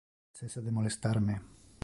[0.39, 1.37] Cessa de molestar me.